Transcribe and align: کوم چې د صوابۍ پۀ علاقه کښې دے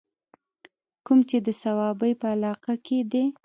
کوم 1.05 1.19
چې 1.29 1.37
د 1.45 1.47
صوابۍ 1.61 2.13
پۀ 2.19 2.27
علاقه 2.35 2.73
کښې 2.85 2.99
دے 3.11 3.23